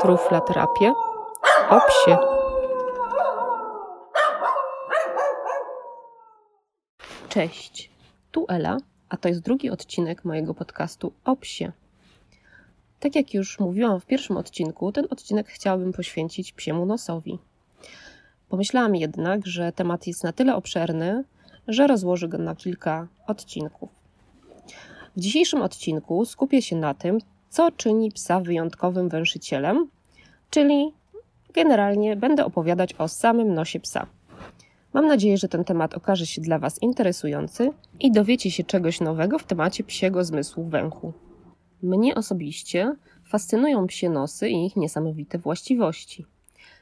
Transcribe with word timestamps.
truflaterapię 0.00 0.92
o 1.70 1.80
psie. 1.88 2.16
Cześć, 7.28 7.90
tu 8.32 8.46
Ela, 8.48 8.76
a 9.08 9.16
to 9.16 9.28
jest 9.28 9.40
drugi 9.40 9.70
odcinek 9.70 10.24
mojego 10.24 10.54
podcastu 10.54 11.12
o 11.24 11.36
psie. 11.36 11.72
Tak 13.00 13.14
jak 13.14 13.34
już 13.34 13.58
mówiłam 13.60 14.00
w 14.00 14.06
pierwszym 14.06 14.36
odcinku, 14.36 14.92
ten 14.92 15.06
odcinek 15.10 15.48
chciałabym 15.48 15.92
poświęcić 15.92 16.52
psiemu 16.52 16.86
nosowi. 16.86 17.38
Pomyślałam 18.48 18.96
jednak, 18.96 19.46
że 19.46 19.72
temat 19.72 20.06
jest 20.06 20.24
na 20.24 20.32
tyle 20.32 20.56
obszerny, 20.56 21.24
że 21.68 21.86
rozłożę 21.86 22.28
go 22.28 22.38
na 22.38 22.54
kilka 22.56 23.08
odcinków. 23.26 23.90
W 25.16 25.20
dzisiejszym 25.20 25.62
odcinku 25.62 26.24
skupię 26.24 26.62
się 26.62 26.76
na 26.76 26.94
tym, 26.94 27.18
co 27.48 27.72
czyni 27.72 28.12
psa 28.12 28.40
wyjątkowym 28.40 29.08
węszycielem, 29.08 29.88
czyli 30.50 30.92
generalnie 31.54 32.16
będę 32.16 32.44
opowiadać 32.44 32.94
o 32.94 33.08
samym 33.08 33.54
nosie 33.54 33.80
psa. 33.80 34.06
Mam 34.92 35.06
nadzieję, 35.06 35.38
że 35.38 35.48
ten 35.48 35.64
temat 35.64 35.94
okaże 35.94 36.26
się 36.26 36.40
dla 36.40 36.58
Was 36.58 36.82
interesujący 36.82 37.70
i 38.00 38.12
dowiecie 38.12 38.50
się 38.50 38.64
czegoś 38.64 39.00
nowego 39.00 39.38
w 39.38 39.44
temacie 39.44 39.84
psiego 39.84 40.24
zmysłu 40.24 40.64
węchu. 40.64 41.12
Mnie 41.82 42.14
osobiście 42.14 42.94
fascynują 43.24 43.86
psie 43.86 44.10
nosy 44.10 44.50
i 44.50 44.66
ich 44.66 44.76
niesamowite 44.76 45.38
właściwości. 45.38 46.26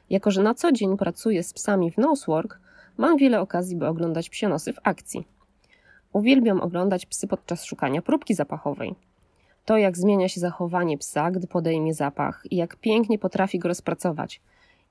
Jako, 0.09 0.31
że 0.31 0.43
na 0.43 0.53
co 0.53 0.71
dzień 0.71 0.97
pracuję 0.97 1.43
z 1.43 1.53
psami 1.53 1.91
w 1.91 1.97
Nosework, 1.97 2.59
mam 2.97 3.17
wiele 3.17 3.41
okazji, 3.41 3.75
by 3.75 3.87
oglądać 3.87 4.29
psie 4.29 4.47
nosy 4.47 4.73
w 4.73 4.79
akcji. 4.83 5.27
Uwielbiam 6.13 6.61
oglądać 6.61 7.05
psy 7.05 7.27
podczas 7.27 7.65
szukania 7.65 8.01
próbki 8.01 8.33
zapachowej. 8.33 8.95
To, 9.67 9.77
jak 9.77 9.97
zmienia 9.97 10.29
się 10.29 10.39
zachowanie 10.39 10.97
psa, 10.97 11.31
gdy 11.31 11.47
podejmie 11.47 11.93
zapach 11.93 12.43
i 12.51 12.55
jak 12.55 12.75
pięknie 12.75 13.19
potrafi 13.19 13.59
go 13.59 13.67
rozpracować. 13.67 14.41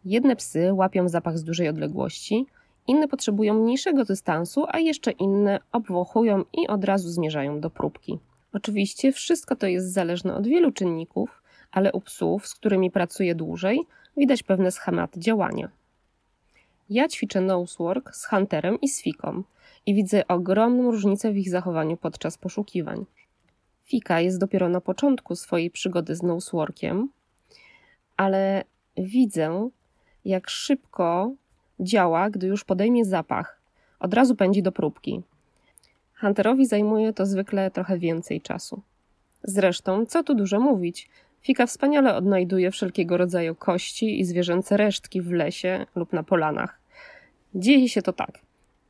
Jedne 0.05 0.37
psy 0.37 0.73
łapią 0.73 1.09
zapach 1.09 1.39
z 1.39 1.45
dużej 1.45 1.69
odległości, 1.69 2.47
inne 2.87 3.09
potrzebują 3.09 3.55
mniejszego 3.55 4.05
dystansu, 4.05 4.65
a 4.69 4.79
jeszcze 4.79 5.11
inne 5.11 5.61
obwochują 5.73 6.45
i 6.53 6.69
od 6.69 6.85
razu 6.85 7.09
zmierzają 7.09 7.61
do 7.61 7.71
próbki. 7.71 8.19
Oczywiście 8.53 9.13
wszystko 9.13 9.57
to 9.57 9.67
jest 9.67 9.93
zależne 9.93 10.35
od 10.35 10.47
wielu 10.47 10.73
czynników, 10.73 11.43
ale 11.73 11.93
u 11.93 12.01
psów, 12.01 12.47
z 12.47 12.55
którymi 12.55 12.91
pracuję 12.91 13.35
dłużej, 13.35 13.81
widać 14.17 14.43
pewne 14.43 14.71
schematy 14.71 15.21
działania. 15.21 15.69
Ja 16.91 17.09
ćwiczę 17.09 17.41
nosework 17.41 18.15
z 18.15 18.27
hunterem 18.27 18.81
i 18.81 18.89
z 18.89 19.03
fiką 19.03 19.43
i 19.87 19.95
widzę 19.95 20.29
ogromną 20.29 20.91
różnicę 20.91 21.33
w 21.33 21.37
ich 21.37 21.51
zachowaniu 21.51 21.97
podczas 21.97 22.39
poszukiwań. 22.39 23.07
Fika 23.87 24.21
jest 24.21 24.39
dopiero 24.39 24.69
na 24.69 24.81
początku 24.81 25.37
swojej 25.37 25.71
przygody 25.71 26.17
z 26.17 26.23
noseworkiem, 26.23 27.09
ale 28.17 28.65
widzę, 28.97 29.71
jak 30.25 30.51
szybko 30.51 31.33
działa, 31.81 32.31
gdy 32.31 32.47
już 32.47 32.65
podejmie 32.65 33.05
zapach. 33.05 33.61
Od 34.01 34.15
razu 34.15 34.37
pędzi 34.37 34.63
do 34.63 34.73
próbki. 34.73 35.23
Hunterowi 36.21 36.67
zajmuje 36.67 37.13
to 37.13 37.27
zwykle 37.27 37.71
trochę 37.71 37.99
więcej 37.99 38.41
czasu. 38.41 38.83
Zresztą, 39.43 40.07
co 40.07 40.23
tu 40.23 40.35
dużo 40.35 40.61
mówić, 40.61 41.09
Fika 41.41 41.67
wspaniale 41.67 42.15
odnajduje 42.15 42.71
wszelkiego 42.71 43.17
rodzaju 43.17 43.55
kości 43.55 44.21
i 44.21 44.25
zwierzęce 44.25 44.77
resztki 44.77 45.23
w 45.23 45.33
lesie 45.33 45.87
lub 45.95 46.13
na 46.13 46.23
polanach. 46.23 46.79
Dzieje 47.55 47.89
się 47.89 48.03
to 48.03 48.13
tak. 48.13 48.39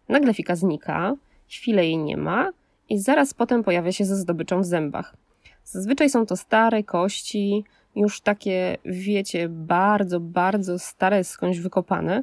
Nagle 0.08 0.34
Fika 0.34 0.56
znika, 0.56 1.14
chwilę 1.48 1.84
jej 1.84 1.98
nie 1.98 2.16
ma 2.16 2.52
i 2.88 2.98
zaraz 2.98 3.34
potem 3.34 3.64
pojawia 3.64 3.92
się 3.92 4.04
ze 4.04 4.16
zdobyczą 4.16 4.60
w 4.60 4.64
zębach. 4.64 5.16
Zazwyczaj 5.64 6.10
są 6.10 6.26
to 6.26 6.36
stare 6.36 6.82
kości, 6.82 7.64
już 7.96 8.20
takie, 8.20 8.76
wiecie, 8.84 9.48
bardzo, 9.48 10.20
bardzo 10.20 10.78
stare, 10.78 11.24
skądś 11.24 11.58
wykopane, 11.58 12.22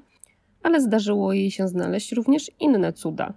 ale 0.64 0.82
zdarzyło 0.82 1.34
jej 1.34 1.52
się 1.52 1.68
znaleźć 1.68 2.12
również 2.12 2.52
inne 2.60 2.94
cuda. 2.94 3.34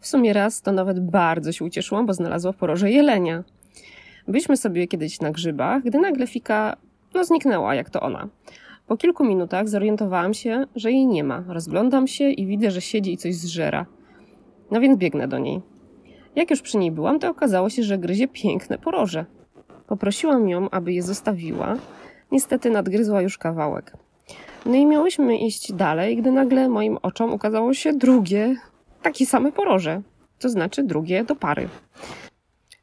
W 0.00 0.06
sumie 0.06 0.32
raz 0.32 0.62
to 0.62 0.72
nawet 0.72 1.00
bardzo 1.00 1.52
się 1.52 1.64
ucieszyłam, 1.64 2.06
bo 2.06 2.14
znalazła 2.14 2.52
poroże 2.52 2.90
jelenia. 2.90 3.44
Byliśmy 4.28 4.56
sobie 4.56 4.88
kiedyś 4.88 5.20
na 5.20 5.30
grzybach, 5.30 5.82
gdy 5.82 5.98
nagle 5.98 6.26
fika 6.26 6.76
no, 7.14 7.24
zniknęła, 7.24 7.74
jak 7.74 7.90
to 7.90 8.00
ona. 8.00 8.28
Po 8.86 8.96
kilku 8.96 9.24
minutach 9.24 9.68
zorientowałam 9.68 10.34
się, 10.34 10.64
że 10.76 10.92
jej 10.92 11.06
nie 11.06 11.24
ma. 11.24 11.44
Rozglądam 11.48 12.06
się 12.06 12.30
i 12.30 12.46
widzę, 12.46 12.70
że 12.70 12.80
siedzi 12.80 13.12
i 13.12 13.16
coś 13.16 13.34
zżera. 13.34 13.86
No 14.70 14.80
więc 14.80 14.98
biegnę 14.98 15.28
do 15.28 15.38
niej. 15.38 15.60
Jak 16.36 16.50
już 16.50 16.62
przy 16.62 16.78
niej 16.78 16.90
byłam, 16.90 17.18
to 17.18 17.30
okazało 17.30 17.70
się, 17.70 17.82
że 17.82 17.98
gryzie 17.98 18.28
piękne 18.28 18.78
poroże. 18.78 19.24
Poprosiłam 19.86 20.48
ją, 20.48 20.70
aby 20.70 20.92
je 20.92 21.02
zostawiła. 21.02 21.76
Niestety 22.32 22.70
nadgryzła 22.70 23.22
już 23.22 23.38
kawałek. 23.38 23.92
No 24.66 24.74
i 24.74 24.86
miałyśmy 24.86 25.38
iść 25.38 25.72
dalej, 25.72 26.16
gdy 26.16 26.32
nagle 26.32 26.68
moim 26.68 26.98
oczom 27.02 27.32
ukazało 27.32 27.74
się 27.74 27.92
drugie, 27.92 28.56
takie 29.02 29.26
same 29.26 29.52
poroże. 29.52 30.02
To 30.38 30.48
znaczy 30.48 30.82
drugie 30.82 31.24
do 31.24 31.36
pary. 31.36 31.68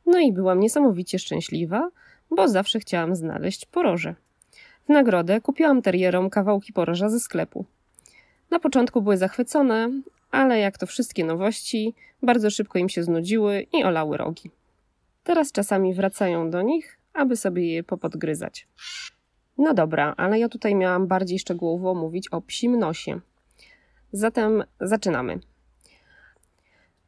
No 0.06 0.19
i 0.19 0.34
byłam 0.34 0.59
niesamowicie 0.59 1.19
szczęśliwa, 1.19 1.90
bo 2.31 2.47
zawsze 2.47 2.79
chciałam 2.79 3.16
znaleźć 3.16 3.66
poroże. 3.66 4.16
W 4.85 4.90
nagrodę 4.90 5.41
kupiłam 5.41 5.81
terierom 5.81 6.29
kawałki 6.29 6.74
poroża 6.74 7.09
ze 7.09 7.19
sklepu. 7.19 7.66
Na 8.52 8.59
początku 8.59 9.02
były 9.02 9.18
zachwycone, 9.18 9.90
ale 10.32 10.60
jak 10.60 10.78
to 10.78 10.86
wszystkie 10.86 11.26
nowości, 11.26 11.96
bardzo 12.24 12.50
szybko 12.50 12.80
im 12.80 12.90
się 12.90 13.04
znudziły 13.04 13.62
i 13.74 13.84
olały 13.84 14.18
rogi. 14.18 14.52
Teraz 15.24 15.52
czasami 15.52 15.94
wracają 15.94 16.50
do 16.50 16.62
nich, 16.62 17.00
aby 17.14 17.36
sobie 17.36 17.74
je 17.74 17.84
popodgryzać. 17.84 18.68
No 19.58 19.74
dobra, 19.74 20.14
ale 20.18 20.40
ja 20.40 20.50
tutaj 20.50 20.76
miałam 20.76 21.08
bardziej 21.08 21.40
szczegółowo 21.40 21.94
mówić 21.94 22.28
o 22.30 22.42
psim 22.42 22.80
nosie. 22.80 23.20
Zatem 24.12 24.64
zaczynamy. 24.82 25.40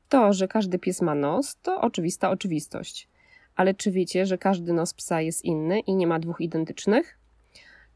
To, 0.10 0.34
że 0.34 0.48
każdy 0.48 0.80
pies 0.80 1.02
ma 1.02 1.16
nos, 1.16 1.58
to 1.62 1.82
oczywista 1.82 2.30
oczywistość. 2.30 3.08
Ale 3.56 3.74
czy 3.74 3.92
wiecie, 3.92 4.26
że 4.26 4.38
każdy 4.38 4.74
nos 4.74 4.94
psa 4.94 5.22
jest 5.22 5.46
inny 5.46 5.80
i 5.80 5.96
nie 5.96 6.08
ma 6.08 6.20
dwóch 6.20 6.42
identycznych? 6.42 7.18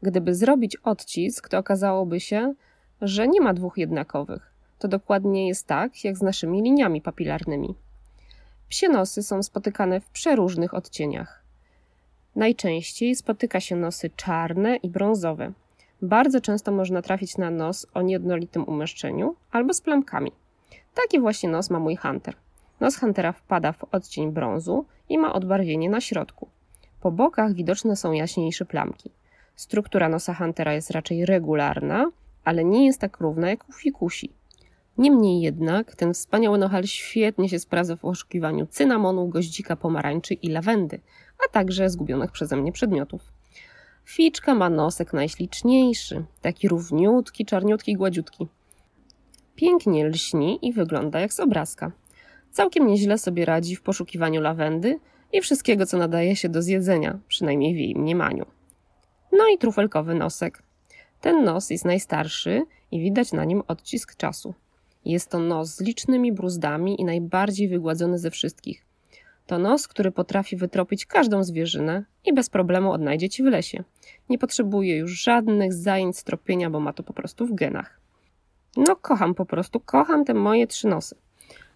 Gdyby 0.02 0.34
zrobić 0.34 0.76
odcisk, 0.76 1.48
to 1.48 1.58
okazałoby 1.58 2.20
się, 2.20 2.54
że 3.00 3.28
nie 3.28 3.40
ma 3.40 3.54
dwóch 3.54 3.78
jednakowych. 3.78 4.53
To 4.84 4.88
dokładnie 4.88 5.48
jest 5.48 5.66
tak, 5.66 6.04
jak 6.04 6.16
z 6.16 6.22
naszymi 6.22 6.62
liniami 6.62 7.00
papilarnymi. 7.00 7.74
Psie 8.68 8.88
nosy 8.88 9.22
są 9.22 9.42
spotykane 9.42 10.00
w 10.00 10.10
przeróżnych 10.10 10.74
odcieniach. 10.74 11.42
Najczęściej 12.36 13.16
spotyka 13.16 13.60
się 13.60 13.76
nosy 13.76 14.10
czarne 14.16 14.76
i 14.76 14.88
brązowe. 14.88 15.52
Bardzo 16.02 16.40
często 16.40 16.72
można 16.72 17.02
trafić 17.02 17.38
na 17.38 17.50
nos 17.50 17.86
o 17.94 18.02
niejednolitym 18.02 18.64
umeszczeniu 18.64 19.34
albo 19.50 19.74
z 19.74 19.80
plamkami. 19.80 20.32
Taki 20.94 21.20
właśnie 21.20 21.48
nos 21.48 21.70
ma 21.70 21.78
mój 21.78 21.96
hunter. 21.96 22.36
Nos 22.80 22.96
huntera 22.96 23.32
wpada 23.32 23.72
w 23.72 23.84
odcień 23.84 24.32
brązu 24.32 24.84
i 25.08 25.18
ma 25.18 25.32
odbarwienie 25.32 25.90
na 25.90 26.00
środku. 26.00 26.48
Po 27.00 27.10
bokach 27.10 27.54
widoczne 27.54 27.96
są 27.96 28.12
jaśniejsze 28.12 28.64
plamki. 28.64 29.10
Struktura 29.56 30.08
nosa 30.08 30.34
huntera 30.34 30.74
jest 30.74 30.90
raczej 30.90 31.26
regularna, 31.26 32.10
ale 32.44 32.64
nie 32.64 32.86
jest 32.86 33.00
tak 33.00 33.20
równa 33.20 33.50
jak 33.50 33.68
u 33.68 33.72
fikusi. 33.72 34.32
Niemniej 34.98 35.40
jednak 35.40 35.96
ten 35.96 36.14
wspaniały 36.14 36.58
nohal 36.58 36.84
świetnie 36.84 37.48
się 37.48 37.58
sprawdza 37.58 37.96
w 37.96 38.00
poszukiwaniu 38.00 38.66
cynamonu, 38.66 39.28
goździka, 39.28 39.76
pomarańczy 39.76 40.34
i 40.34 40.48
lawendy, 40.48 41.00
a 41.46 41.52
także 41.52 41.90
zgubionych 41.90 42.32
przeze 42.32 42.56
mnie 42.56 42.72
przedmiotów. 42.72 43.32
Ficzka 44.04 44.54
ma 44.54 44.70
nosek 44.70 45.12
najśliczniejszy, 45.12 46.24
taki 46.40 46.68
równiutki, 46.68 47.44
czarniutki, 47.44 47.94
gładziutki. 47.94 48.48
Pięknie 49.54 50.08
lśni 50.08 50.58
i 50.62 50.72
wygląda 50.72 51.20
jak 51.20 51.32
z 51.32 51.40
obrazka. 51.40 51.92
Całkiem 52.50 52.86
nieźle 52.86 53.18
sobie 53.18 53.44
radzi 53.44 53.76
w 53.76 53.82
poszukiwaniu 53.82 54.40
lawendy 54.40 54.98
i 55.32 55.40
wszystkiego, 55.40 55.86
co 55.86 55.98
nadaje 55.98 56.36
się 56.36 56.48
do 56.48 56.62
zjedzenia, 56.62 57.18
przynajmniej 57.28 57.74
w 57.74 57.78
jej 57.78 57.94
mniemaniu. 57.94 58.46
No 59.32 59.48
i 59.54 59.58
trufelkowy 59.58 60.14
nosek. 60.14 60.62
Ten 61.20 61.44
nos 61.44 61.70
jest 61.70 61.84
najstarszy 61.84 62.62
i 62.90 63.00
widać 63.00 63.32
na 63.32 63.44
nim 63.44 63.62
odcisk 63.68 64.16
czasu. 64.16 64.54
Jest 65.04 65.30
to 65.30 65.38
nos 65.38 65.76
z 65.76 65.80
licznymi 65.80 66.32
bruzdami 66.32 67.00
i 67.00 67.04
najbardziej 67.04 67.68
wygładzony 67.68 68.18
ze 68.18 68.30
wszystkich. 68.30 68.84
To 69.46 69.58
nos, 69.58 69.88
który 69.88 70.10
potrafi 70.10 70.56
wytropić 70.56 71.06
każdą 71.06 71.44
zwierzynę 71.44 72.04
i 72.24 72.32
bez 72.32 72.50
problemu 72.50 72.92
odnajdzie 72.92 73.28
ci 73.28 73.42
w 73.42 73.46
lesie. 73.46 73.84
Nie 74.28 74.38
potrzebuje 74.38 74.96
już 74.96 75.22
żadnych 75.22 75.72
zajęć 75.72 76.18
stropienia, 76.18 76.70
bo 76.70 76.80
ma 76.80 76.92
to 76.92 77.02
po 77.02 77.12
prostu 77.12 77.46
w 77.46 77.54
genach. 77.54 78.00
No, 78.76 78.96
kocham 78.96 79.34
po 79.34 79.46
prostu, 79.46 79.80
kocham 79.80 80.24
te 80.24 80.34
moje 80.34 80.66
trzy 80.66 80.88
nosy. 80.88 81.16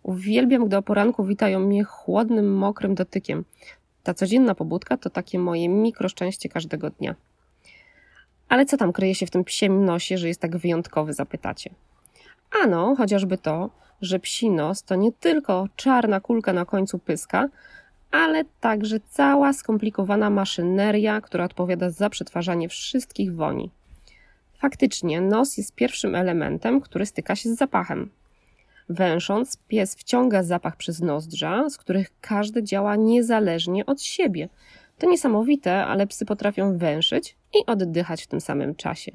Uwielbiam, 0.02 0.66
gdy 0.66 0.76
o 0.76 0.82
poranku 0.82 1.24
witają 1.24 1.60
mnie 1.60 1.84
chłodnym, 1.84 2.56
mokrym 2.56 2.94
dotykiem. 2.94 3.44
Ta 4.02 4.14
codzienna 4.14 4.54
pobudka 4.54 4.96
to 4.96 5.10
takie 5.10 5.38
moje 5.38 5.68
mikroszczęście 5.68 6.48
każdego 6.48 6.90
dnia. 6.90 7.14
Ale 8.48 8.66
co 8.66 8.76
tam 8.76 8.92
kryje 8.92 9.14
się 9.14 9.26
w 9.26 9.30
tym 9.30 9.44
psiem 9.44 9.84
nosie, 9.84 10.18
że 10.18 10.28
jest 10.28 10.40
tak 10.40 10.56
wyjątkowy, 10.56 11.12
zapytacie? 11.12 11.70
Ano, 12.50 12.94
chociażby 12.96 13.38
to, 13.38 13.70
że 14.00 14.18
psi 14.18 14.50
nos 14.50 14.82
to 14.82 14.94
nie 14.94 15.12
tylko 15.12 15.68
czarna 15.76 16.20
kulka 16.20 16.52
na 16.52 16.64
końcu 16.64 16.98
pyska, 16.98 17.48
ale 18.10 18.44
także 18.60 19.00
cała 19.08 19.52
skomplikowana 19.52 20.30
maszyneria, 20.30 21.20
która 21.20 21.44
odpowiada 21.44 21.90
za 21.90 22.10
przetwarzanie 22.10 22.68
wszystkich 22.68 23.34
woni. 23.34 23.70
Faktycznie, 24.58 25.20
nos 25.20 25.56
jest 25.56 25.74
pierwszym 25.74 26.14
elementem, 26.14 26.80
który 26.80 27.06
styka 27.06 27.36
się 27.36 27.48
z 27.54 27.58
zapachem. 27.58 28.10
Węsząc, 28.88 29.56
pies 29.68 29.94
wciąga 29.94 30.42
zapach 30.42 30.76
przez 30.76 31.00
nozdrza, 31.00 31.70
z 31.70 31.76
których 31.76 32.10
każdy 32.20 32.62
działa 32.62 32.96
niezależnie 32.96 33.86
od 33.86 34.02
siebie. 34.02 34.48
To 34.98 35.10
niesamowite, 35.10 35.86
ale 35.86 36.06
psy 36.06 36.26
potrafią 36.26 36.78
węszyć 36.78 37.36
i 37.54 37.66
oddychać 37.66 38.22
w 38.22 38.26
tym 38.26 38.40
samym 38.40 38.74
czasie. 38.74 39.12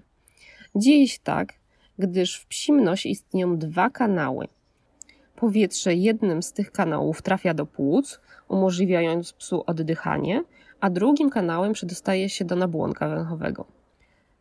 Dzieje 0.76 1.08
się 1.08 1.20
tak, 1.24 1.54
gdyż 2.00 2.40
w 2.40 2.46
psim 2.46 2.84
nosie 2.84 3.10
istnieją 3.10 3.58
dwa 3.58 3.90
kanały. 3.90 4.48
Powietrze 5.36 5.94
jednym 5.94 6.44
z 6.44 6.54
tych 6.54 6.72
kanałów 6.72 7.22
trafia 7.22 7.54
do 7.54 7.66
płuc, 7.66 8.20
umożliwiając 8.48 9.34
psu 9.34 9.64
oddychanie, 9.68 10.44
a 10.80 10.90
drugim 10.90 11.30
kanałem 11.30 11.74
przedostaje 11.74 12.30
się 12.30 12.46
do 12.46 12.56
nabłonka 12.56 13.10
węchowego. 13.10 13.66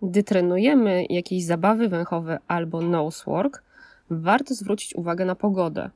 Gdy 0.03 0.23
trenujemy 0.23 1.07
jakieś 1.11 1.45
zabawy 1.45 1.89
węchowe 1.89 2.39
albo 2.49 2.81
nosework, 2.81 3.63
warto 4.11 4.55
zwrócić 4.55 4.95
uwagę 4.95 5.25
na 5.25 5.35
pogodę, 5.35 5.91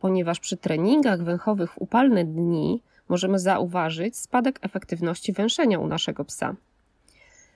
ponieważ 0.00 0.40
przy 0.40 0.56
treningach 0.56 1.22
węchowych 1.22 1.72
w 1.72 1.78
upalne 1.78 2.24
dni 2.24 2.82
możemy 3.08 3.38
zauważyć 3.38 4.16
spadek 4.16 4.58
efektywności 4.62 5.32
węszenia 5.32 5.78
u 5.78 5.86
naszego 5.86 6.24
psa. 6.24 6.56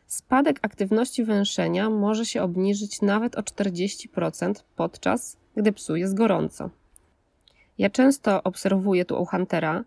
Spadek 0.08 0.58
aktywności 0.62 1.24
węszenia 1.24 1.90
może 1.90 2.26
się 2.26 2.42
obniżyć 2.42 3.02
nawet 3.02 3.36
o 3.36 3.40
40% 3.40 4.54
podczas 4.76 5.36
gdy 5.56 5.72
psu 5.72 5.96
jest 5.96 6.14
gorąco. 6.14 6.70
Ja 7.78 7.90
często 7.90 8.42
obserwuję 8.42 9.04
tu 9.04 9.22
u 9.22 9.24
Huntera, 9.24 9.84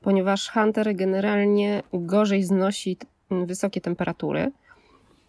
ponieważ 0.00 0.50
Hunter 0.50 0.96
generalnie 0.96 1.82
gorzej 1.92 2.44
znosi 2.44 2.96
wysokie 3.30 3.80
temperatury 3.80 4.52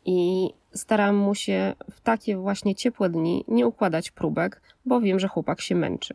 i 0.05 0.49
staram 0.73 1.15
mu 1.15 1.35
się 1.35 1.73
w 1.91 2.01
takie 2.01 2.37
właśnie 2.37 2.75
ciepłe 2.75 3.09
dni 3.09 3.45
nie 3.47 3.67
układać 3.67 4.11
próbek, 4.11 4.61
bo 4.85 5.01
wiem, 5.01 5.19
że 5.19 5.27
chłopak 5.27 5.61
się 5.61 5.75
męczy. 5.75 6.13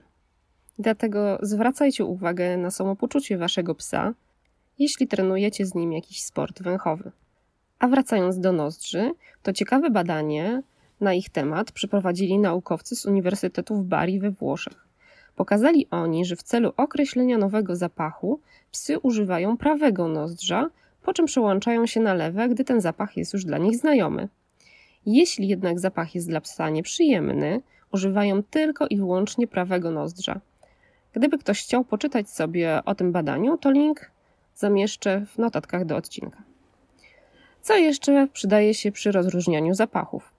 Dlatego 0.79 1.39
zwracajcie 1.43 2.05
uwagę 2.05 2.57
na 2.57 2.71
samopoczucie 2.71 3.39
waszego 3.39 3.75
psa, 3.75 4.15
jeśli 4.79 5.09
trenujecie 5.09 5.67
z 5.67 5.75
nim 5.75 5.93
jakiś 5.93 6.23
sport 6.23 6.63
węchowy. 6.63 7.13
A 7.85 7.89
wracając 7.89 8.41
do 8.41 8.53
nozdrzy, 8.53 9.11
to 9.43 9.53
ciekawe 9.53 9.91
badanie 9.91 10.63
na 11.01 11.15
ich 11.15 11.31
temat 11.31 11.73
przeprowadzili 11.73 12.39
naukowcy 12.39 12.97
z 12.97 13.07
Uniwersytetu 13.07 13.77
w 13.77 13.85
Bari 13.85 14.21
we 14.21 14.31
Włoszech. 14.31 14.87
Pokazali 15.37 15.87
oni, 15.91 16.25
że 16.25 16.37
w 16.37 16.43
celu 16.43 16.73
określenia 16.77 17.39
nowego 17.39 17.77
zapachu 17.77 18.41
psy 18.71 18.99
używają 18.99 19.57
prawego 19.57 20.09
nozdrza, 20.09 20.71
po 21.03 21.13
czym 21.13 21.27
przełączają 21.27 21.87
się 21.87 22.01
na 22.01 22.15
lewe, 22.15 22.49
gdy 22.49 22.65
ten 22.65 22.81
zapach 22.81 23.17
jest 23.17 23.33
już 23.33 23.45
dla 23.45 23.59
nich 23.59 23.77
znajomy. 23.77 24.29
Jeśli 25.07 25.49
jednak 25.49 25.81
zapach 25.81 26.15
jest 26.15 26.29
dla 26.29 26.41
psa 26.41 26.71
nieprzyjemny, 26.71 27.61
używają 27.93 28.43
tylko 28.43 28.87
i 28.87 28.97
wyłącznie 28.97 29.47
prawego 29.47 29.91
nozdrza. 29.91 30.41
Gdyby 31.13 31.39
ktoś 31.39 31.63
chciał 31.63 31.85
poczytać 31.85 32.31
sobie 32.31 32.81
o 32.85 32.95
tym 32.95 33.13
badaniu, 33.13 33.59
to 33.59 33.71
link 33.71 34.11
zamieszczę 34.55 35.27
w 35.27 35.39
notatkach 35.39 35.85
do 35.85 35.97
odcinka. 35.97 36.54
Co 37.65 37.77
jeszcze 37.77 38.29
przydaje 38.33 38.75
się 38.75 38.93
przy 38.93 39.13
rozróżnianiu 39.13 39.75
zapachów? 39.75 40.33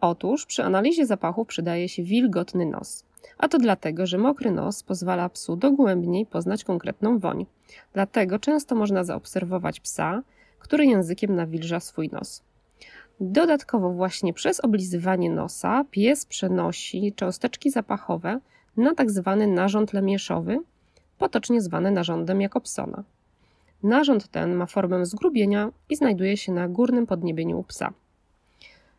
Otóż 0.00 0.46
przy 0.46 0.64
analizie 0.64 1.06
zapachów 1.06 1.48
przydaje 1.48 1.88
się 1.88 2.02
wilgotny 2.02 2.66
nos. 2.66 3.04
A 3.38 3.48
to 3.48 3.58
dlatego, 3.58 4.06
że 4.06 4.18
mokry 4.18 4.50
nos 4.50 4.82
pozwala 4.82 5.28
psu 5.28 5.56
dogłębniej 5.56 6.26
poznać 6.26 6.64
konkretną 6.64 7.18
woń. 7.18 7.46
Dlatego 7.92 8.38
często 8.38 8.74
można 8.74 9.04
zaobserwować 9.04 9.80
psa, 9.80 10.22
który 10.58 10.86
językiem 10.86 11.36
nawilża 11.36 11.80
swój 11.80 12.08
nos. 12.08 12.42
Dodatkowo 13.20 13.90
właśnie 13.90 14.32
przez 14.32 14.60
oblizywanie 14.60 15.30
nosa 15.30 15.84
pies 15.90 16.26
przenosi 16.26 17.12
cząsteczki 17.12 17.70
zapachowe 17.70 18.40
na 18.76 18.94
tak 18.94 19.10
zwany 19.10 19.46
narząd 19.46 19.92
lemieszowy, 19.92 20.58
potocznie 21.18 21.60
zwany 21.60 21.90
narządem 21.90 22.40
Jakobsona. 22.40 23.04
Narząd 23.84 24.28
ten 24.28 24.54
ma 24.54 24.66
formę 24.66 25.06
zgrubienia 25.06 25.72
i 25.90 25.96
znajduje 25.96 26.36
się 26.36 26.52
na 26.52 26.68
górnym 26.68 27.06
podniebieniu 27.06 27.62
psa. 27.62 27.92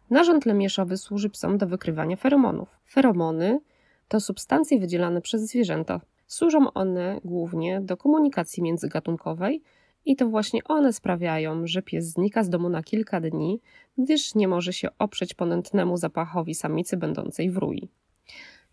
Narząd 0.09 0.45
lemieszowy 0.45 0.97
służy 0.97 1.29
psom 1.29 1.57
do 1.57 1.67
wykrywania 1.67 2.15
feromonów. 2.15 2.69
Feromony 2.89 3.59
to 4.07 4.19
substancje 4.19 4.79
wydzielane 4.79 5.21
przez 5.21 5.41
zwierzęta. 5.41 6.01
Służą 6.27 6.73
one 6.73 7.19
głównie 7.23 7.81
do 7.81 7.97
komunikacji 7.97 8.63
międzygatunkowej 8.63 9.61
i 10.05 10.15
to 10.15 10.27
właśnie 10.27 10.63
one 10.63 10.93
sprawiają, 10.93 11.67
że 11.67 11.81
pies 11.81 12.05
znika 12.05 12.43
z 12.43 12.49
domu 12.49 12.69
na 12.69 12.83
kilka 12.83 13.21
dni, 13.21 13.61
gdyż 13.97 14.35
nie 14.35 14.47
może 14.47 14.73
się 14.73 14.89
oprzeć 14.99 15.33
ponętnemu 15.33 15.97
zapachowi 15.97 16.55
samicy 16.55 16.97
będącej 16.97 17.51
w 17.51 17.57
rui. 17.57 17.89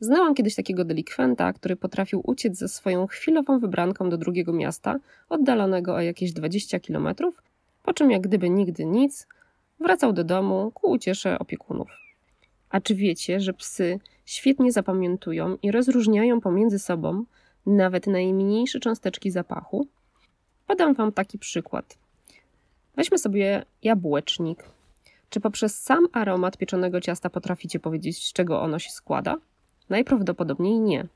Znałam 0.03 0.35
kiedyś 0.35 0.55
takiego 0.55 0.85
delikwenta, 0.85 1.53
który 1.53 1.77
potrafił 1.77 2.23
uciec 2.25 2.59
ze 2.59 2.69
swoją 2.69 3.07
chwilową 3.07 3.59
wybranką 3.59 4.09
do 4.09 4.19
drugiego 4.19 4.53
miasta, 4.53 4.99
oddalonego 5.29 5.95
o 5.95 6.01
jakieś 6.01 6.33
20 6.33 6.81
kilometrów, 6.81 7.43
po 7.83 7.95
czym 7.95 8.11
jak 8.11 8.23
gdyby 8.23 8.51
nigdy 8.51 8.85
nic, 8.85 9.27
wracał 9.81 10.13
do 10.13 10.25
domu 10.25 10.71
ku 10.75 10.91
uciesze 10.91 11.39
opiekunów. 11.39 11.89
A 12.71 12.81
czy 12.81 12.95
wiecie, 12.95 13.41
że 13.41 13.53
psy 13.53 14.01
świetnie 14.25 14.73
zapamiętują 14.73 15.57
i 15.63 15.71
rozróżniają 15.71 16.41
pomiędzy 16.41 16.79
sobą 16.79 17.25
nawet 17.67 18.07
najmniejsze 18.07 18.81
cząsteczki 18.81 19.31
zapachu? 19.31 19.87
Podam 20.67 20.95
Wam 20.95 21.13
taki 21.13 21.39
przykład. 21.39 21.99
Weźmy 22.97 23.19
sobie 23.19 23.65
jabłecznik. 23.83 24.65
Czy 25.31 25.41
poprzez 25.41 25.83
sam 25.83 26.07
aromat 26.13 26.57
pieczonego 26.57 27.01
ciasta 27.01 27.31
potraficie 27.31 27.81
powiedzieć, 27.81 28.25
z 28.25 28.33
czego 28.33 28.63
ono 28.63 28.79
się 28.79 28.91
składa? 28.91 29.37
Najprawdopodobniej 29.93 30.81
nie. 30.81 31.07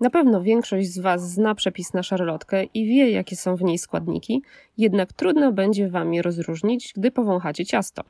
Na 0.00 0.10
pewno 0.10 0.42
większość 0.42 0.88
z 0.88 0.98
Was 0.98 1.30
zna 1.30 1.54
przepis 1.54 1.94
na 1.94 2.02
szarlotkę 2.02 2.64
i 2.64 2.86
wie, 2.86 3.10
jakie 3.10 3.36
są 3.36 3.56
w 3.56 3.62
niej 3.62 3.78
składniki, 3.78 4.42
jednak 4.78 5.12
trudno 5.12 5.52
będzie 5.52 5.88
Wam 5.88 6.14
je 6.14 6.22
rozróżnić, 6.22 6.92
gdy 6.96 7.10
powąchacie 7.10 7.66
ciasto. 7.66 8.04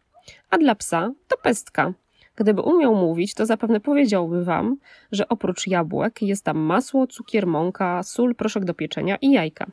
A 0.51 0.59
dla 0.59 0.75
psa 0.75 1.13
to 1.29 1.37
pestka. 1.37 1.93
Gdyby 2.37 2.63
umiał 2.63 2.95
mówić, 2.95 3.35
to 3.35 3.47
zapewne 3.47 3.81
powiedziałby 3.81 4.45
Wam, 4.45 4.77
że 5.13 5.29
oprócz 5.29 5.67
jabłek 5.67 6.23
jest 6.23 6.45
tam 6.45 6.59
masło, 6.59 7.07
cukier, 7.07 7.47
mąka, 7.47 8.03
sól, 8.03 8.35
proszek 8.35 8.65
do 8.65 8.75
pieczenia 8.75 9.17
i 9.17 9.31
jajka. 9.31 9.67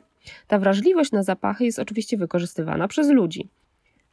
Ta 0.46 0.58
wrażliwość 0.58 1.12
na 1.12 1.22
zapachy 1.22 1.64
jest 1.64 1.78
oczywiście 1.78 2.16
wykorzystywana 2.16 2.88
przez 2.88 3.08
ludzi. 3.08 3.48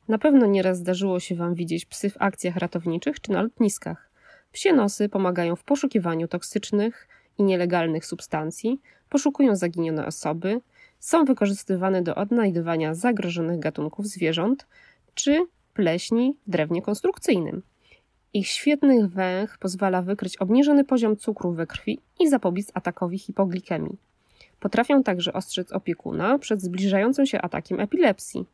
Na 0.08 0.18
pewno 0.18 0.46
nieraz 0.46 0.78
zdarzyło 0.78 1.20
się 1.20 1.36
Wam 1.36 1.56
widzieć 1.56 1.86
psy 1.86 2.10
w 2.10 2.22
akcjach 2.22 2.56
ratowniczych 2.56 3.22
czy 3.22 3.32
na 3.32 3.42
lotniskach. 3.42 4.09
Psie 4.52 4.74
nosy 4.74 5.10
pomagają 5.10 5.56
w 5.56 5.64
poszukiwaniu 5.64 6.28
toksycznych, 6.28 7.08
i 7.40 7.44
nielegalnych 7.44 8.06
substancji, 8.06 8.82
poszukują 9.10 9.56
zaginione 9.56 10.06
osoby, 10.06 10.62
są 11.00 11.26
wykorzystywane 11.26 12.02
do 12.02 12.16
odnajdywania 12.16 12.94
zagrożonych 12.94 13.60
gatunków 13.60 14.08
zwierząt 14.08 14.68
czy 15.14 15.46
pleśni 15.74 16.36
w 16.48 16.50
drewnie 16.50 16.82
konstrukcyjnym. 16.82 17.62
Ich 18.34 18.48
świetny 18.48 19.08
węch 19.08 19.58
pozwala 19.58 20.02
wykryć 20.02 20.38
obniżony 20.38 20.84
poziom 20.84 21.18
cukru 21.18 21.54
we 21.54 21.68
krwi 21.68 22.00
i 22.20 22.30
zapobiec 22.30 22.72
atakowi 22.74 23.20
hipoglikemii. 23.20 23.98
Potrafią 24.60 25.04
także 25.04 25.34
ostrzec 25.34 25.72
opiekuna 25.72 26.40
przed 26.40 26.62
zbliżającym 26.62 27.26
się 27.26 27.42
atakiem 27.42 27.80
epilepsji. 27.80 28.46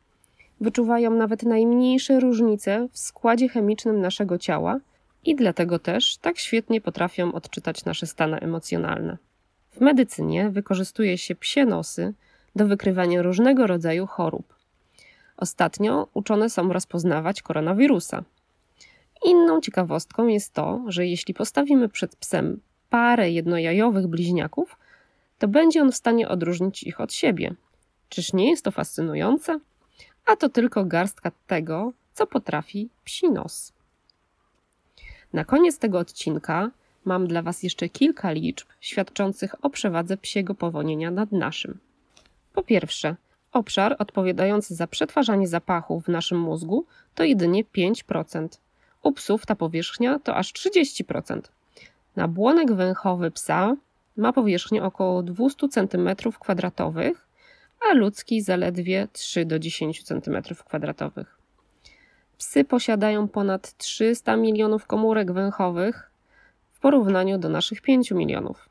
Wyczuwają 0.60 1.10
nawet 1.10 1.42
najmniejsze 1.42 2.20
różnice 2.20 2.88
w 2.92 2.98
składzie 2.98 3.48
chemicznym 3.48 4.00
naszego 4.00 4.38
ciała 4.38 4.80
i 5.26 5.36
dlatego 5.36 5.78
też 5.78 6.16
tak 6.16 6.38
świetnie 6.38 6.80
potrafią 6.80 7.32
odczytać 7.32 7.84
nasze 7.84 8.06
stany 8.06 8.40
emocjonalne. 8.40 9.18
W 9.70 9.80
medycynie 9.80 10.50
wykorzystuje 10.50 11.18
się 11.18 11.34
psie 11.34 11.64
nosy 11.64 12.14
do 12.56 12.66
wykrywania 12.66 13.22
różnego 13.22 13.66
rodzaju 13.66 14.06
chorób. 14.06 14.54
Ostatnio 15.36 16.08
uczone 16.14 16.50
są 16.50 16.72
rozpoznawać 16.72 17.42
koronawirusa. 17.42 18.24
Inną 19.24 19.60
ciekawostką 19.60 20.26
jest 20.26 20.52
to, 20.52 20.84
że 20.86 21.06
jeśli 21.06 21.34
postawimy 21.34 21.88
przed 21.88 22.16
psem 22.16 22.60
parę 22.90 23.30
jednojajowych 23.30 24.06
bliźniaków, 24.06 24.76
to 25.38 25.48
będzie 25.48 25.82
on 25.82 25.92
w 25.92 25.96
stanie 25.96 26.28
odróżnić 26.28 26.82
ich 26.82 27.00
od 27.00 27.12
siebie. 27.12 27.54
Czyż 28.08 28.32
nie 28.32 28.50
jest 28.50 28.64
to 28.64 28.70
fascynujące? 28.70 29.60
A 30.26 30.36
to 30.36 30.48
tylko 30.48 30.84
garstka 30.84 31.32
tego, 31.46 31.92
co 32.14 32.26
potrafi 32.26 32.88
psi 33.04 33.30
nos. 33.30 33.75
Na 35.36 35.44
koniec 35.44 35.78
tego 35.78 35.98
odcinka 35.98 36.70
mam 37.04 37.26
dla 37.26 37.42
Was 37.42 37.62
jeszcze 37.62 37.88
kilka 37.88 38.32
liczb 38.32 38.68
świadczących 38.80 39.64
o 39.64 39.70
przewadze 39.70 40.16
psiego 40.16 40.54
powonienia 40.54 41.10
nad 41.10 41.32
naszym. 41.32 41.78
Po 42.52 42.62
pierwsze, 42.62 43.16
obszar 43.52 43.96
odpowiadający 43.98 44.74
za 44.74 44.86
przetwarzanie 44.86 45.48
zapachów 45.48 46.04
w 46.04 46.08
naszym 46.08 46.38
mózgu 46.38 46.86
to 47.14 47.24
jedynie 47.24 47.64
5%. 47.64 48.48
U 49.02 49.12
psów 49.12 49.46
ta 49.46 49.54
powierzchnia 49.54 50.18
to 50.18 50.36
aż 50.36 50.52
30%. 50.52 51.40
Nabłonek 52.16 52.72
węchowy 52.72 53.30
psa 53.30 53.76
ma 54.16 54.32
powierzchnię 54.32 54.84
około 54.84 55.22
200 55.22 55.66
cm2, 55.66 57.12
a 57.90 57.94
ludzki 57.94 58.42
zaledwie 58.42 59.08
3 59.12 59.44
do 59.44 59.58
10 59.58 60.04
cm2. 60.04 61.24
Psy 62.38 62.64
posiadają 62.64 63.28
ponad 63.28 63.76
300 63.76 64.36
milionów 64.36 64.86
komórek 64.86 65.32
węchowych 65.32 66.10
w 66.72 66.80
porównaniu 66.80 67.38
do 67.38 67.48
naszych 67.48 67.82
5 67.82 68.10
milionów. 68.10 68.68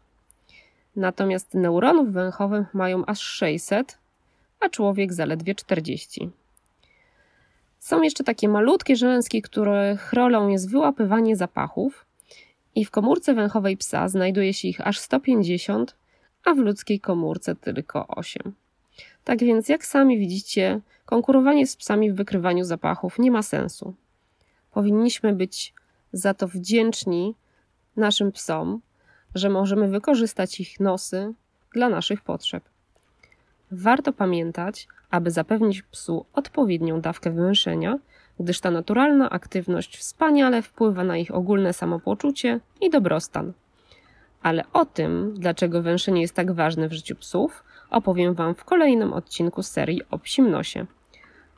Natomiast 0.95 1.53
neuronów 1.53 2.11
węchowych 2.11 2.73
mają 2.73 3.05
aż 3.05 3.19
600, 3.19 3.97
a 4.59 4.69
człowiek 4.69 5.13
zaledwie 5.13 5.55
40. 5.55 6.29
Są 7.79 8.01
jeszcze 8.01 8.23
takie 8.23 8.49
malutkie 8.49 8.95
żelęski, 8.95 9.41
których 9.41 10.13
rolą 10.13 10.47
jest 10.47 10.71
wyłapywanie 10.71 11.35
zapachów 11.35 12.05
i 12.75 12.85
w 12.85 12.91
komórce 12.91 13.33
węchowej 13.33 13.77
psa 13.77 14.07
znajduje 14.07 14.53
się 14.53 14.67
ich 14.67 14.87
aż 14.87 14.99
150, 14.99 15.95
a 16.45 16.53
w 16.53 16.57
ludzkiej 16.57 16.99
komórce 16.99 17.55
tylko 17.55 18.07
8. 18.07 18.53
Tak 19.23 19.39
więc, 19.39 19.69
jak 19.69 19.85
sami 19.85 20.19
widzicie, 20.19 20.81
konkurowanie 21.05 21.67
z 21.67 21.75
psami 21.75 22.11
w 22.11 22.15
wykrywaniu 22.15 22.63
zapachów 22.63 23.19
nie 23.19 23.31
ma 23.31 23.41
sensu. 23.41 23.93
Powinniśmy 24.71 25.33
być 25.33 25.73
za 26.13 26.33
to 26.33 26.47
wdzięczni 26.47 27.35
naszym 27.95 28.31
psom, 28.31 28.81
że 29.35 29.49
możemy 29.49 29.87
wykorzystać 29.87 30.59
ich 30.59 30.79
nosy 30.79 31.33
dla 31.73 31.89
naszych 31.89 32.21
potrzeb. 32.21 32.63
Warto 33.71 34.13
pamiętać, 34.13 34.87
aby 35.09 35.31
zapewnić 35.31 35.81
psu 35.81 36.25
odpowiednią 36.33 37.01
dawkę 37.01 37.31
wymyszenia, 37.31 37.99
gdyż 38.39 38.59
ta 38.59 38.71
naturalna 38.71 39.29
aktywność 39.29 39.97
wspaniale 39.97 40.61
wpływa 40.61 41.03
na 41.03 41.17
ich 41.17 41.35
ogólne 41.35 41.73
samopoczucie 41.73 42.59
i 42.81 42.89
dobrostan. 42.89 43.53
Ale 44.45 44.63
o 44.73 44.85
tym, 44.85 45.33
dlaczego 45.37 45.81
węszenie 45.81 46.21
jest 46.21 46.35
tak 46.35 46.51
ważne 46.51 46.87
w 46.87 46.93
życiu 46.93 47.15
psów, 47.15 47.63
opowiem 47.89 48.33
Wam 48.33 48.55
w 48.55 48.63
kolejnym 48.63 49.13
odcinku 49.13 49.63
serii 49.63 50.01
o 50.11 50.19
psim 50.19 50.51
nosie. 50.51 50.85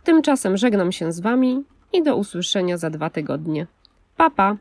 Tymczasem 0.04 0.58
żegnam 0.58 0.92
się 0.92 1.12
z 1.12 1.20
Wami 1.20 1.64
i 1.94 2.04
do 2.04 2.16
usłyszenia 2.16 2.78
za 2.78 2.90
dwa 2.90 3.10
tygodnie. 3.10 3.68
Pa, 4.18 4.30
pa! 4.30 4.56